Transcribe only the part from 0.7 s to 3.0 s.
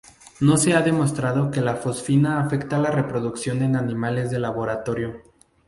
ha demostrado que la fosfina afecta la